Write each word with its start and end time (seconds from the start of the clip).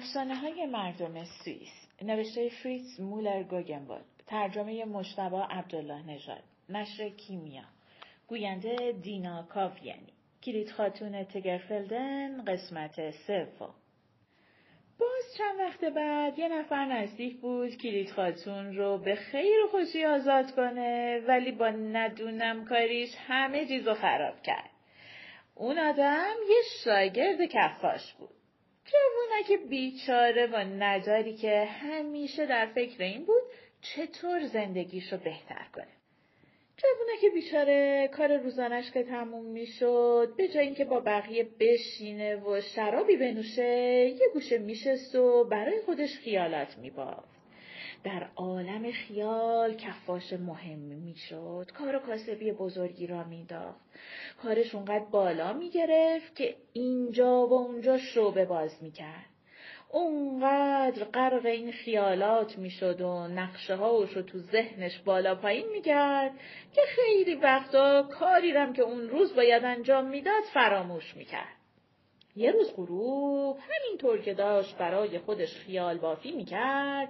افسانه 0.00 0.36
های 0.36 0.66
مردم 0.66 1.24
سوئیس 1.24 1.88
نوشته 2.02 2.48
فریتز 2.48 3.00
مولر 3.00 3.42
گوگنبول 3.42 4.00
ترجمه 4.26 4.84
مشتبا 4.84 5.42
عبدالله 5.42 6.06
نژاد 6.06 6.42
نشر 6.68 7.08
کیمیا 7.08 7.62
گوینده 8.28 8.94
دینا 9.02 9.42
کاویانی 9.42 10.12
کلید 10.42 10.70
خاتون 10.70 11.24
تگرفلدن 11.24 12.44
قسمت 12.44 13.10
سوم 13.10 13.74
باز 14.98 15.24
چند 15.38 15.58
وقت 15.58 15.84
بعد 15.84 16.38
یه 16.38 16.48
نفر 16.48 16.84
نزدیک 16.84 17.40
بود 17.40 17.76
کلید 17.76 18.10
خاتون 18.10 18.76
رو 18.76 18.98
به 18.98 19.14
خیر 19.14 19.64
و 19.64 19.68
خوشی 19.68 20.04
آزاد 20.04 20.54
کنه 20.54 21.20
ولی 21.28 21.52
با 21.52 21.70
ندونم 21.70 22.64
کاریش 22.64 23.10
همه 23.26 23.66
چیز 23.66 23.88
رو 23.88 23.94
خراب 23.94 24.42
کرد. 24.42 24.70
اون 25.54 25.78
آدم 25.78 26.34
یه 26.48 26.62
شاگرد 26.84 27.38
کفاش 27.44 28.12
بود. 28.12 28.39
که 29.48 29.56
بیچاره 29.56 30.46
و 30.46 30.56
نداری 30.56 31.34
که 31.34 31.64
همیشه 31.64 32.46
در 32.46 32.66
فکر 32.66 33.02
این 33.02 33.24
بود 33.24 33.42
چطور 33.80 34.46
زندگیشو 34.46 35.16
بهتر 35.16 35.66
کنه. 35.74 36.00
که 37.20 37.30
بیچاره 37.30 38.08
کار 38.12 38.36
روزانش 38.36 38.90
که 38.90 39.02
تموم 39.02 39.44
می‌شد 39.44 40.34
به 40.36 40.48
جای 40.48 40.64
اینکه 40.64 40.84
با 40.84 41.00
بقیه 41.00 41.48
بشینه 41.60 42.36
و 42.36 42.60
شرابی 42.60 43.16
بنوشه 43.16 43.64
یه 44.08 44.28
گوشه 44.32 44.58
میشست 44.58 45.14
و 45.14 45.44
برای 45.44 45.80
خودش 45.80 46.18
خیالات 46.18 46.78
میبافت. 46.78 47.39
در 48.04 48.28
عالم 48.36 48.90
خیال 48.92 49.74
کفاش 49.74 50.32
مهم 50.32 50.78
می‌شد. 50.78 51.66
کار 51.74 51.96
و 51.96 51.98
کاسبی 51.98 52.52
بزرگی 52.52 53.06
را 53.06 53.24
میداخت. 53.24 53.80
کارش 54.42 54.74
اونقدر 54.74 55.04
بالا 55.04 55.52
می‌گرفت 55.52 56.36
که 56.36 56.56
اینجا 56.72 57.46
و 57.46 57.52
اونجا 57.52 57.98
شعبه 57.98 58.44
باز 58.44 58.82
می‌کرد. 58.82 59.26
اونقدر 59.88 61.04
غرق 61.04 61.46
این 61.46 61.72
خیالات 61.72 62.58
می‌شد 62.58 63.00
و 63.00 63.28
نقشه 63.28 63.74
هاش 63.74 64.12
رو 64.12 64.22
تو 64.22 64.38
ذهنش 64.38 64.98
بالا 64.98 65.34
پایین 65.34 65.68
می‌کرد 65.68 66.32
که 66.72 66.82
خیلی 66.86 67.34
وقتا 67.34 68.02
کاری 68.02 68.52
رم 68.52 68.72
که 68.72 68.82
اون 68.82 69.08
روز 69.08 69.36
باید 69.36 69.64
انجام 69.64 70.04
می‌داد 70.04 70.42
فراموش 70.54 71.16
می‌کرد. 71.16 71.56
یه 72.36 72.50
روز 72.50 72.72
غروب 72.76 73.58
همینطور 73.70 74.20
که 74.20 74.34
داشت 74.34 74.76
برای 74.78 75.18
خودش 75.18 75.54
خیال 75.54 75.98
بافی 75.98 76.32
می‌کرد 76.32 77.08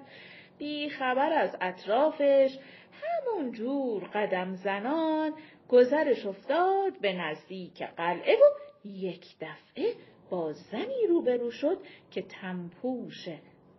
بی 0.61 0.89
خبر 0.89 1.33
از 1.33 1.57
اطرافش 1.61 2.59
همون 2.93 3.53
جور 3.53 4.05
قدم 4.05 4.55
زنان 4.55 5.33
گذرش 5.69 6.27
افتاد 6.27 7.01
به 7.01 7.13
نزدیک 7.13 7.83
قلعه 7.83 8.37
و 8.37 8.89
یک 8.89 9.25
دفعه 9.41 9.95
با 10.31 10.53
زنی 10.53 11.07
روبرو 11.09 11.51
شد 11.51 11.79
که 12.11 12.23
تنپوش 12.23 13.29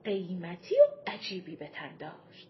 قیمتی 0.04 0.76
و 0.76 1.12
عجیبی 1.12 1.56
به 1.56 1.68
تن 1.68 1.98
داشت. 1.98 2.48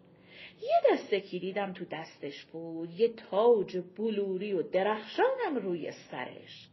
یه 0.62 0.92
دسته 0.92 1.22
کلیدم 1.22 1.74
تو 1.74 1.86
دستش 1.92 2.46
بود، 2.46 3.00
یه 3.00 3.14
تاج 3.14 3.84
بلوری 3.98 4.54
و 4.54 4.62
درخشانم 4.62 5.56
روی 5.56 5.92
سرش. 5.92 6.70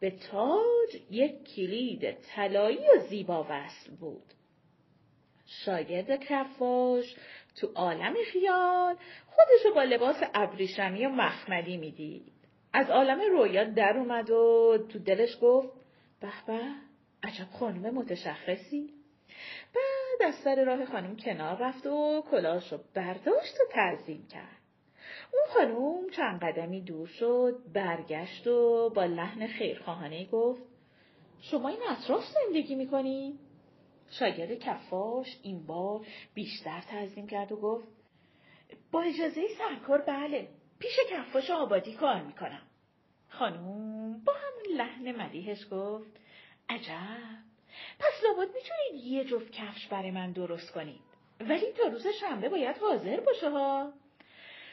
به 0.00 0.10
تاج 0.10 1.02
یک 1.10 1.44
کلید 1.44 2.12
طلایی 2.12 2.78
و 2.96 3.00
زیبا 3.08 3.46
وصل 3.50 3.90
بود. 4.00 4.34
شاگرد 5.64 6.16
کفاش 6.16 7.16
تو 7.60 7.66
عالم 7.74 8.14
خیال 8.32 8.96
خودشو 9.26 9.74
با 9.74 9.82
لباس 9.82 10.16
ابریشمی 10.34 11.06
و 11.06 11.08
مخملی 11.08 11.76
می‌دید. 11.76 12.32
از 12.72 12.90
عالم 12.90 13.20
رویا 13.20 13.64
در 13.64 13.96
اومد 13.96 14.30
و 14.30 14.78
تو 14.92 14.98
دلش 14.98 15.38
گفت 15.42 15.68
به 16.20 16.28
به 16.46 16.60
عجب 17.22 17.46
خانم 17.58 17.94
متشخصی 17.94 18.90
بعد 19.74 20.28
از 20.28 20.34
سر 20.34 20.64
راه 20.64 20.84
خانم 20.84 21.16
کنار 21.16 21.56
رفت 21.56 21.86
و 21.86 22.24
کلاش 22.30 22.72
رو 22.72 22.78
برداشت 22.94 23.54
و 23.60 23.72
تعظیم 23.72 24.26
کرد 24.32 24.62
اون 25.32 25.42
خانم 25.54 26.10
چند 26.10 26.40
قدمی 26.40 26.80
دور 26.80 27.06
شد 27.06 27.58
برگشت 27.74 28.46
و 28.46 28.90
با 28.90 29.04
لحن 29.04 29.46
خیرخواهانه 29.46 30.26
گفت 30.26 30.62
شما 31.40 31.68
این 31.68 31.78
اطراف 31.88 32.24
زندگی 32.24 32.74
می‌کنی؟ 32.74 33.38
شاگرد 34.18 34.58
کفاش 34.58 35.38
این 35.42 35.66
بار 35.66 36.06
بیشتر 36.34 36.80
تعظیم 36.80 37.26
کرد 37.26 37.52
و 37.52 37.56
گفت 37.56 37.88
با 38.92 39.02
اجازه 39.02 39.42
سرکار 39.58 40.00
بله 40.00 40.48
پیش 40.78 40.96
کفاش 41.10 41.50
آبادی 41.50 41.94
کار 41.94 42.22
می‌کنم. 42.22 42.62
خانوم 43.28 44.24
با 44.24 44.32
همون 44.32 44.76
لحن 44.76 45.12
ملیحش 45.12 45.66
گفت 45.70 46.20
عجب 46.68 47.38
پس 47.98 48.22
لابد 48.24 48.48
می‌تونید 48.54 49.06
یه 49.06 49.24
جفت 49.24 49.52
کفش 49.52 49.86
برای 49.86 50.10
من 50.10 50.32
درست 50.32 50.72
کنید. 50.72 51.00
ولی 51.40 51.72
تا 51.72 51.88
روز 51.88 52.06
شنبه 52.20 52.48
باید 52.48 52.76
حاضر 52.76 53.20
باشه 53.20 53.50
ها. 53.50 53.92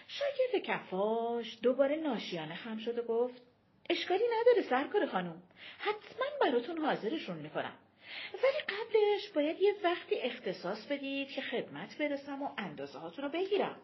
شاگرد 0.08 0.64
کفاش 0.66 1.58
دوباره 1.62 1.96
ناشیانه 1.96 2.56
خم 2.56 2.78
شد 2.78 2.98
و 3.00 3.02
گفت 3.02 3.42
اشکالی 3.90 4.24
نداره 4.42 4.70
سرکار 4.70 5.06
خانوم 5.06 5.44
حتما 5.78 6.28
براتون 6.42 6.78
حاضرشون 6.78 7.38
می‌کنم. 7.38 7.74
ولی 8.34 8.78
قبلش 8.78 9.30
باید 9.30 9.62
یه 9.62 9.76
وقتی 9.84 10.16
اختصاص 10.16 10.86
بدید 10.86 11.30
که 11.30 11.42
خدمت 11.42 11.98
برسم 11.98 12.44
و 12.44 12.50
اندازه 12.58 13.00
هاتون 13.00 13.26
رو 13.26 13.32
بگیرم 13.32 13.80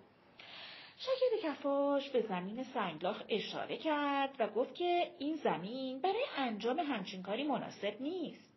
شاگرد 0.98 1.56
کفاش 1.56 2.10
به 2.10 2.22
زمین 2.22 2.64
سنگلاخ 2.64 3.24
اشاره 3.30 3.78
کرد 3.78 4.36
و 4.40 4.48
گفت 4.48 4.76
که 4.76 5.12
این 5.20 5.36
زمین 5.36 6.02
برای 6.02 6.26
انجام 6.38 6.80
همچین 6.80 7.24
کاری 7.24 7.44
مناسب 7.44 8.02
نیست. 8.02 8.56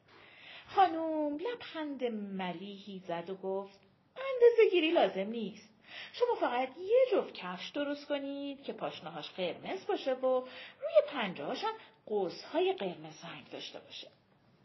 خانوم 0.66 1.38
لبخند 1.38 2.04
ملیحی 2.04 2.98
زد 2.98 3.30
و 3.30 3.34
گفت 3.34 3.80
اندازه 4.16 4.70
گیری 4.70 4.90
لازم 4.90 5.30
نیست. 5.30 5.68
شما 6.12 6.34
فقط 6.34 6.68
یه 6.78 6.98
جفت 7.12 7.34
کفش 7.34 7.68
درست 7.68 8.06
کنید 8.06 8.62
که 8.62 8.72
پاشنهاش 8.72 9.30
قرمز 9.30 9.86
باشه 9.86 10.12
و 10.12 10.40
روی 10.80 11.08
پنجهاش 11.08 11.64
هم 11.64 11.74
قوسهای 12.06 12.72
قرمز 12.72 13.24
رنگ 13.24 13.50
داشته 13.50 13.80
باشه. 13.80 14.08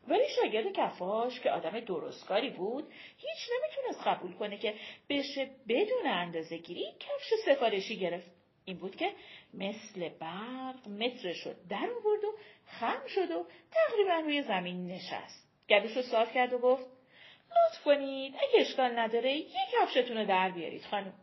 ولی 0.07 0.23
شاگرد 0.35 0.73
کفاش 0.73 1.39
که 1.39 1.51
آدم 1.51 1.79
درستکاری 1.79 2.49
بود 2.49 2.83
هیچ 3.17 3.49
نمی‌تونست 3.53 4.07
قبول 4.07 4.33
کنه 4.33 4.57
که 4.57 4.73
بشه 5.09 5.49
بدون 5.67 6.05
اندازه 6.05 6.57
گیری 6.57 6.85
کفش 6.99 7.33
سفارشی 7.45 7.99
گرفت. 7.99 8.31
این 8.65 8.77
بود 8.77 8.95
که 8.95 9.13
مثل 9.53 10.09
برق 10.09 10.87
مترش 10.87 11.47
رو 11.47 11.53
در 11.69 11.89
آورد 11.99 12.23
و 12.23 12.37
خم 12.65 13.07
شد 13.07 13.31
و 13.31 13.45
تقریبا 13.71 14.13
روی 14.13 14.41
زمین 14.41 14.87
نشست. 14.87 15.49
گلوش 15.69 15.97
رو 15.97 16.01
صاف 16.01 16.33
کرد 16.33 16.53
و 16.53 16.57
گفت 16.57 16.85
لطف 17.51 17.83
کنید 17.83 18.35
اگه 18.35 18.61
اشکال 18.61 18.99
نداره 18.99 19.33
یک 19.33 19.55
کفشتون 19.71 20.17
رو 20.17 20.25
در 20.25 20.51
بیارید 20.51 20.85
خانم. 20.85 21.13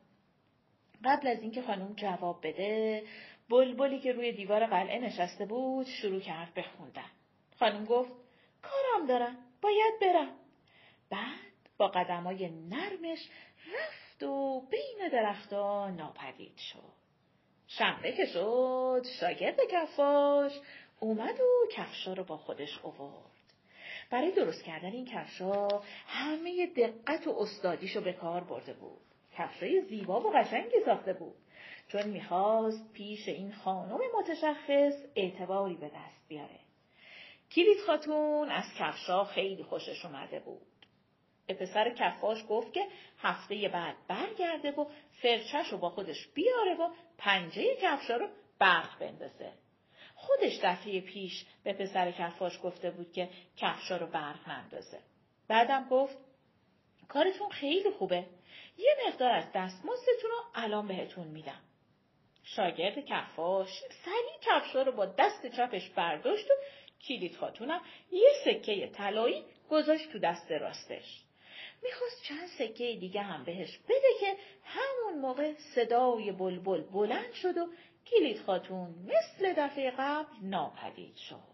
قبل 1.05 1.29
از 1.29 1.43
اینکه 1.43 1.63
خانم 1.63 1.95
جواب 1.97 2.47
بده 2.47 3.03
بلبلی 3.51 4.01
که 4.01 4.13
روی 4.13 4.33
دیوار 4.33 4.67
قلعه 4.67 4.99
نشسته 4.99 5.47
بود 5.47 5.87
شروع 5.87 6.21
کرد 6.21 6.55
بخوندن. 6.55 7.11
خانم 7.59 7.85
گفت 7.85 8.13
کارم 9.01 9.07
دارم. 9.07 9.37
باید 9.63 10.01
برم. 10.01 10.37
بعد 11.11 11.51
با 11.79 11.89
قدمای 11.89 12.49
نرمش 12.49 13.29
رفت 13.75 14.23
و 14.23 14.61
بین 14.61 15.09
درختها 15.13 15.91
ناپدید 15.91 16.57
شد. 16.57 17.01
شنبه 17.67 18.13
که 18.13 18.27
شد 18.27 19.07
شاگرد 19.21 19.57
کفاش 19.71 20.53
اومد 21.01 21.41
و 21.41 21.73
کفشا 21.73 22.13
رو 22.13 22.25
با 22.25 22.37
خودش 22.37 22.79
اوورد. 22.83 23.31
برای 24.11 24.33
درست 24.33 24.65
کردن 24.65 24.93
این 24.93 25.07
کفشا 25.07 25.69
همه 26.07 26.67
دقت 26.67 27.27
و 27.27 27.31
استادیشو 27.39 28.01
به 28.01 28.13
کار 28.13 28.45
برده 28.45 28.73
بود. 28.73 29.01
کفشای 29.37 29.83
زیبا 29.83 30.21
و 30.21 30.33
قشنگی 30.33 30.81
ساخته 30.85 31.13
بود. 31.13 31.37
چون 31.89 32.03
می‌خواست 32.03 32.93
پیش 32.93 33.29
این 33.29 33.53
خانم 33.53 33.99
متشخص 34.19 34.95
اعتباری 35.17 35.75
به 35.75 35.89
دست 35.89 36.29
بیاره. 36.29 36.70
کلید 37.53 37.81
خاتون 37.87 38.51
از 38.51 38.65
کفشا 38.79 39.25
خیلی 39.25 39.63
خوشش 39.63 40.05
اومده 40.05 40.41
بود. 40.41 40.67
به 41.47 41.55
پسر 41.55 41.95
کفاش 41.95 42.45
گفت 42.49 42.73
که 42.73 42.87
هفته 43.19 43.69
بعد 43.69 43.97
برگرده 44.09 44.71
و 44.71 44.87
فرچش 45.23 45.69
رو 45.73 45.79
با 45.79 45.91
خودش 45.91 46.29
بیاره 46.35 46.75
و 46.75 46.89
پنجه 47.19 47.77
کفشا 47.83 48.17
رو 48.17 48.29
برق 48.59 48.99
بندازه. 48.99 49.53
خودش 50.15 50.61
دفعه 50.63 51.01
پیش 51.01 51.45
به 51.65 51.73
پسر 51.73 52.13
کفاش 52.13 52.61
گفته 52.63 52.91
بود 52.91 53.13
که 53.13 53.29
کفشا 53.57 53.97
رو 53.97 54.07
برق 54.07 54.49
نندازه. 54.49 55.01
بعدم 55.49 55.89
گفت 55.89 56.17
کارتون 57.09 57.49
خیلی 57.49 57.91
خوبه. 57.91 58.27
یه 58.79 58.97
مقدار 59.07 59.31
از 59.31 59.45
دستمزدتون 59.55 60.31
رو 60.31 60.45
الان 60.55 60.89
بهتون 60.89 61.27
میدم. 61.27 61.61
شاگرد 62.43 63.05
کفاش 63.05 63.83
سریع 64.05 64.39
کفشا 64.43 64.83
رو 64.83 64.93
با 64.93 65.07
دست 65.07 65.47
چپش 65.47 65.91
برداشت 65.91 66.51
و 66.51 66.55
کلید 67.09 67.37
خاتونم 67.37 67.81
یه 68.13 68.31
سکه 68.45 68.87
طلایی 68.87 69.45
گذاشت 69.71 70.13
تو 70.13 70.19
دست 70.19 70.53
راستش. 70.53 71.23
می‌خواست 71.83 72.23
چند 72.23 72.47
سکه 72.59 72.97
دیگه 73.01 73.23
هم 73.23 73.45
بهش 73.45 73.79
بده 73.79 74.09
که 74.21 74.37
همون 74.65 75.21
موقع 75.21 75.53
صدای 75.75 76.33
بلبل 76.33 76.81
بلند 76.81 77.33
شد 77.33 77.57
و 77.57 77.67
کلید 78.07 78.41
خاتون 78.41 78.95
مثل 79.05 79.53
دفعه 79.57 79.91
قبل 79.99 80.29
ناپدید 80.43 81.17
شد. 81.17 81.51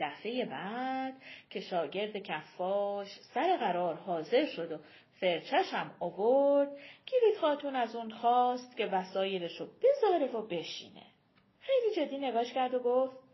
دفعه 0.00 0.44
بعد 0.44 1.14
که 1.50 1.60
شاگرد 1.60 2.16
کفاش 2.16 3.08
سر 3.34 3.56
قرار 3.56 3.94
حاضر 3.94 4.46
شد 4.46 4.72
و 4.72 4.78
فرچش 5.20 5.72
هم 5.72 5.94
آورد 6.00 6.68
کلید 7.06 7.36
خاتون 7.40 7.76
از 7.76 7.96
اون 7.96 8.10
خواست 8.10 8.76
که 8.76 8.86
وسایلش 8.86 9.60
رو 9.60 9.66
بذاره 9.66 10.26
و 10.26 10.42
بشینه 10.42 11.02
خیلی 11.60 11.96
جدی 11.96 12.18
نگاش 12.18 12.52
کرد 12.52 12.74
و 12.74 12.78
گفت 12.78 13.25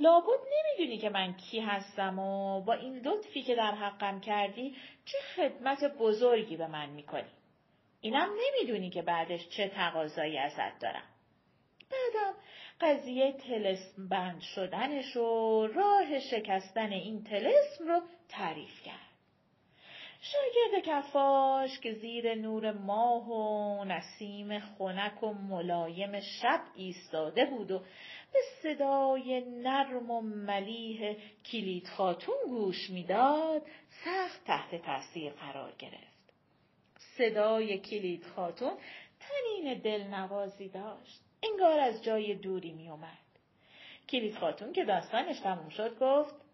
لابد 0.00 0.40
نمی‌دونی 0.52 0.98
که 0.98 1.10
من 1.10 1.34
کی 1.34 1.60
هستم 1.60 2.18
و 2.18 2.60
با 2.60 2.72
این 2.72 2.98
لطفی 2.98 3.42
که 3.42 3.54
در 3.54 3.74
حقم 3.74 4.20
کردی 4.20 4.76
چه 5.04 5.18
خدمت 5.36 5.84
بزرگی 5.84 6.56
به 6.56 6.66
من 6.66 6.90
می‌کنی 6.90 7.30
اینم 8.00 8.28
نمی‌دونی 8.46 8.90
که 8.90 9.02
بعدش 9.02 9.48
چه 9.48 9.68
تقاضایی 9.68 10.38
ازت 10.38 10.78
دارم 10.80 11.04
بعدم 11.90 12.34
قضیه 12.80 13.32
تلسم 13.32 14.08
بند 14.08 14.40
شدنش 14.40 15.16
و 15.16 15.66
راه 15.66 16.20
شکستن 16.20 16.92
این 16.92 17.24
تلسم 17.24 17.88
رو 17.88 18.00
تعریف 18.28 18.82
کرد. 18.82 19.07
شاگرد 20.20 20.84
کفاش 20.84 21.80
که 21.80 21.94
زیر 21.94 22.34
نور 22.34 22.72
ماه 22.72 23.30
و 23.30 23.84
نسیم 23.84 24.60
خنک 24.60 25.22
و 25.22 25.32
ملایم 25.32 26.20
شب 26.20 26.60
ایستاده 26.74 27.44
بود 27.44 27.70
و 27.70 27.78
به 28.32 28.38
صدای 28.62 29.40
نرم 29.40 30.10
و 30.10 30.20
ملیح 30.20 31.16
کلید 31.52 31.88
خاتون 31.88 32.36
گوش 32.48 32.90
می‌داد 32.90 33.62
سخت 34.04 34.44
تحت 34.44 34.82
تاثیر 34.82 35.32
قرار 35.32 35.72
گرفت. 35.78 36.32
صدای 36.98 37.78
کلید 37.78 38.24
خاتون 38.24 38.72
تنین 39.20 39.78
دلنوازی 39.78 40.68
داشت. 40.68 41.20
انگار 41.42 41.78
از 41.80 42.04
جای 42.04 42.34
دوری 42.34 42.72
می 42.72 42.90
اومد. 42.90 43.18
کلید 44.08 44.38
خاتون 44.38 44.72
که 44.72 44.84
داستانش 44.84 45.40
تموم 45.40 45.68
شد 45.68 45.98
گفت 45.98 46.47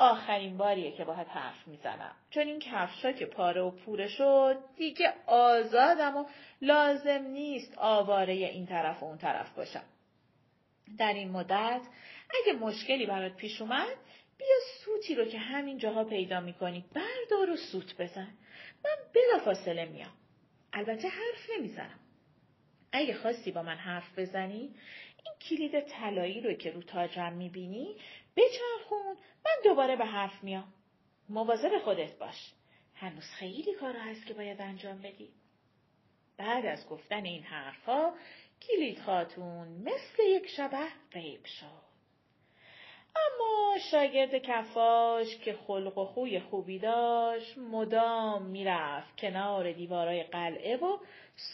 آخرین 0.00 0.56
باریه 0.56 0.92
که 0.92 1.04
باید 1.04 1.26
حرف 1.26 1.68
می‌زنم. 1.68 2.14
چون 2.30 2.46
این 2.46 2.58
کفشا 2.58 3.12
که 3.12 3.26
پاره 3.26 3.60
و 3.60 3.70
پوره 3.70 4.08
شد 4.08 4.58
دیگه 4.76 5.14
آزادم 5.26 6.16
و 6.16 6.24
لازم 6.62 7.22
نیست 7.22 7.78
آواره 7.78 8.32
این 8.32 8.66
طرف 8.66 9.02
و 9.02 9.06
اون 9.06 9.18
طرف 9.18 9.50
باشم. 9.50 9.82
در 10.98 11.12
این 11.12 11.30
مدت 11.30 11.80
اگه 12.42 12.52
مشکلی 12.52 13.06
برات 13.06 13.36
پیش 13.36 13.60
اومد 13.60 13.96
بیا 14.38 14.56
سوتی 14.84 15.14
رو 15.14 15.24
که 15.24 15.38
همین 15.38 15.78
جاها 15.78 16.04
پیدا 16.04 16.40
می‌کنی 16.40 16.84
بردار 16.94 17.50
و 17.50 17.56
سوت 17.56 17.96
بزن. 17.96 18.34
من 18.84 18.96
بلافاصله 19.14 19.84
میام. 19.84 20.12
البته 20.72 21.08
حرف 21.08 21.50
نمی‌زنم. 21.58 22.00
اگه 22.92 23.14
خواستی 23.14 23.50
با 23.50 23.62
من 23.62 23.76
حرف 23.76 24.18
بزنی 24.18 24.74
این 25.24 25.34
کلید 25.48 25.80
طلایی 25.80 26.40
رو 26.40 26.52
که 26.54 26.70
رو 26.70 26.82
تاجم 26.82 27.32
می‌بینی 27.32 27.96
بچرخون 28.36 29.16
من 29.44 29.52
دوباره 29.64 29.96
به 29.96 30.04
حرف 30.04 30.44
میام. 30.44 30.72
مواظب 31.28 31.78
خودت 31.78 32.18
باش. 32.18 32.52
هنوز 32.94 33.24
خیلی 33.24 33.74
کار 33.74 33.96
هست 33.96 34.26
که 34.26 34.34
باید 34.34 34.60
انجام 34.60 35.02
بدی. 35.02 35.28
بعد 36.36 36.66
از 36.66 36.88
گفتن 36.88 37.24
این 37.24 37.42
حرفها 37.42 38.14
کلید 38.62 39.00
خاتون 39.00 39.68
مثل 39.68 40.22
یک 40.22 40.46
شبه 40.46 40.88
غیب 41.12 41.44
شد. 41.44 41.89
اما 43.16 43.78
شاگرد 43.90 44.38
کفاش 44.38 45.36
که 45.36 45.52
خلق 45.52 45.98
و 45.98 46.04
خوی 46.04 46.40
خوبی 46.40 46.78
داشت 46.78 47.58
مدام 47.58 48.42
می‌رفت 48.42 49.16
کنار 49.16 49.72
دیوارای 49.72 50.22
قلعه 50.22 50.76
و 50.76 50.98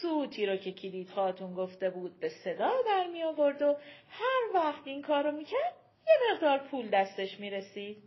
سوتی 0.01 0.45
رو 0.45 0.55
که 0.57 0.71
کلید 0.71 1.09
خاتون 1.09 1.53
گفته 1.53 1.89
بود 1.89 2.19
به 2.19 2.29
صدا 2.29 2.71
در 2.85 3.07
می 3.07 3.23
آورد 3.23 3.61
و 3.61 3.75
هر 4.09 4.53
وقت 4.53 4.87
این 4.87 5.01
کار 5.01 5.23
رو 5.23 5.31
می‌کرد 5.31 5.75
یه 6.07 6.33
مقدار 6.33 6.57
پول 6.57 6.89
دستش 6.89 7.39
می‌رسید. 7.39 7.97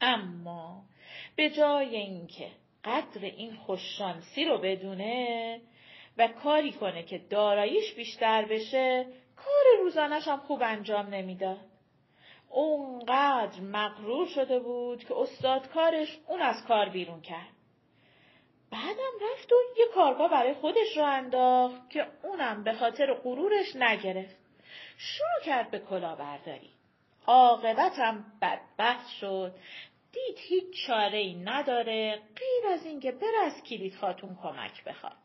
اما 0.00 0.82
به 1.36 1.50
جای 1.50 1.96
اینکه 1.96 2.48
قدر 2.84 3.24
این 3.24 3.56
خوششانسی 3.56 4.44
رو 4.44 4.58
بدونه 4.58 5.60
و 6.18 6.28
کاری 6.28 6.72
کنه 6.72 7.02
که 7.02 7.18
داراییش 7.18 7.94
بیشتر 7.94 8.44
بشه 8.44 9.06
کار 9.36 9.64
روزانش 9.82 10.28
هم 10.28 10.38
خوب 10.38 10.62
انجام 10.62 11.06
نمی‌داد. 11.06 11.75
اونقدر 12.56 13.60
مغرور 13.60 14.26
شده 14.26 14.58
بود 14.58 15.04
که 15.04 15.16
استاد 15.16 15.68
کارش 15.68 16.18
اون 16.26 16.42
از 16.42 16.64
کار 16.68 16.88
بیرون 16.88 17.20
کرد. 17.20 17.52
بعدم 18.70 19.12
رفت 19.32 19.52
و 19.52 19.56
یه 19.78 19.86
کارگاه 19.94 20.30
برای 20.30 20.54
خودش 20.54 20.96
رو 20.96 21.04
انداخت 21.04 21.90
که 21.90 22.06
اونم 22.22 22.64
به 22.64 22.72
خاطر 22.72 23.14
غرورش 23.14 23.76
نگرفت. 23.76 24.36
شروع 24.98 25.44
کرد 25.44 25.70
به 25.70 25.78
کلاهبرداری. 25.78 26.70
عاقبتم 27.26 28.24
بدبخت 28.42 29.08
شد. 29.08 29.54
دید 30.12 30.38
هیچ 30.38 30.86
چاره 30.86 31.18
ای 31.18 31.34
نداره 31.34 32.22
غیر 32.36 32.72
از 32.72 32.86
اینکه 32.86 33.12
بره 33.12 33.38
از 33.44 33.62
کلید 33.62 33.96
خاتون 33.96 34.38
کمک 34.42 34.84
بخواد. 34.84 35.16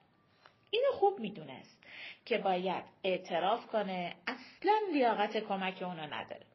اینو 0.70 0.92
خوب 0.92 1.20
می‌دونست 1.20 1.84
که 2.26 2.38
باید 2.38 2.84
اعتراف 3.04 3.68
کنه 3.68 4.16
اصلا 4.28 4.80
لیاقت 4.94 5.38
کمک 5.38 5.82
اونو 5.82 6.02
نداره. 6.02 6.52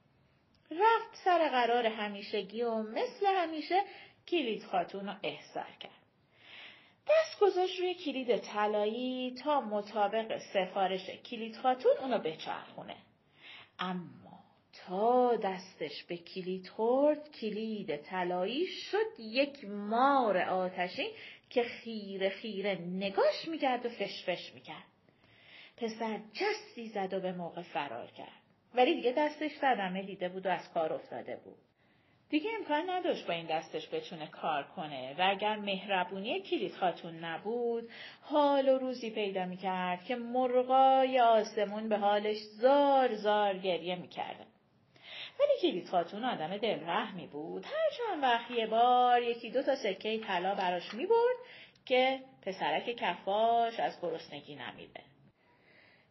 رفت 0.70 1.16
سر 1.24 1.48
قرار 1.48 1.86
همیشگی 1.86 2.62
و 2.62 2.82
مثل 2.82 3.26
همیشه 3.26 3.82
کلید 4.28 4.64
خاتون 4.64 5.06
رو 5.06 5.14
احضار 5.22 5.76
کرد. 5.80 5.90
دست 7.08 7.40
گذاشت 7.40 7.80
روی 7.80 7.94
کلید 7.94 8.36
طلایی 8.36 9.34
تا 9.44 9.60
مطابق 9.60 10.38
سفارش 10.38 11.10
کلید 11.10 11.56
خاتون 11.56 11.92
اونو 12.00 12.18
بچرخونه. 12.18 12.96
اما 13.78 14.44
تا 14.72 15.36
دستش 15.36 16.04
به 16.04 16.16
کلید 16.16 16.68
خورد 16.68 17.30
کلید 17.30 17.96
طلایی 17.96 18.66
شد 18.66 19.20
یک 19.20 19.64
مار 19.64 20.38
آتشین 20.38 21.10
که 21.50 21.62
خیره 21.62 22.28
خیره 22.28 22.74
نگاش 22.80 23.48
می‌کرد 23.48 23.86
و 23.86 23.88
فشفش 23.88 24.52
می‌کرد. 24.54 24.84
پسر 25.76 26.20
جستی 26.32 26.88
زد 26.88 27.12
و 27.12 27.20
به 27.20 27.32
موقع 27.32 27.62
فرار 27.62 28.06
کرد. 28.06 28.45
ولی 28.76 28.94
دیگه 28.94 29.12
دستش 29.16 29.50
صدمه 29.60 30.02
دیده 30.02 30.28
بود 30.28 30.46
و 30.46 30.48
از 30.48 30.72
کار 30.72 30.92
افتاده 30.92 31.36
بود. 31.36 31.58
دیگه 32.30 32.50
امکان 32.58 32.90
نداشت 32.90 33.26
با 33.26 33.32
این 33.32 33.46
دستش 33.46 33.88
بتونه 33.88 34.26
کار 34.26 34.62
کنه 34.62 35.14
و 35.18 35.30
اگر 35.30 35.56
مهربونی 35.56 36.40
کلید 36.40 36.74
خاتون 36.74 37.24
نبود 37.24 37.90
حال 38.22 38.68
و 38.68 38.78
روزی 38.78 39.10
پیدا 39.10 39.44
می‌کرد 39.44 40.04
که 40.04 40.16
مرغای 40.16 41.20
آسمون 41.20 41.88
به 41.88 41.98
حالش 41.98 42.36
زار 42.36 43.14
زار 43.14 43.58
گریه 43.58 43.96
می‌کردن. 43.96 44.46
ولی 45.40 45.60
کلید 45.62 45.88
خاتون 45.88 46.24
آدم 46.24 46.56
دلرحمی 46.56 47.26
بود 47.26 47.64
هر 47.64 47.90
چند 47.98 48.22
وقت 48.22 48.50
یه 48.50 48.66
بار 48.66 49.22
یکی 49.22 49.50
دو 49.50 49.62
تا 49.62 49.76
سکه 49.76 50.18
طلا 50.18 50.54
براش 50.54 50.94
می‌برد 50.94 51.36
که 51.84 52.20
پسرک 52.42 52.96
کفاش 52.96 53.80
از 53.80 54.00
گرسنگی 54.02 54.56
نمیده. 54.56 55.00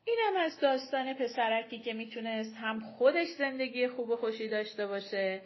اینم 0.08 0.38
از 0.46 0.60
داستان 0.60 1.14
پسرکی 1.14 1.80
که 1.80 1.94
می‌تونست 1.94 2.56
هم 2.56 2.80
خودش 2.80 3.28
زندگی 3.38 3.88
خوب 3.88 4.10
و 4.10 4.16
خوشی 4.16 4.50
داشته 4.50 4.88
باشه 4.88 5.42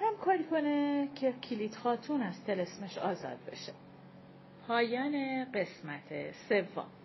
هم 0.00 0.16
کاری 0.16 0.44
کنه 0.44 1.08
که 1.14 1.32
کلید 1.32 1.74
خاتون 1.74 2.22
از 2.22 2.44
تلسمش 2.44 2.98
آزاد 2.98 3.38
بشه. 3.52 3.72
پایان 4.68 5.44
قسمت 5.44 6.32
سوم 6.48 6.99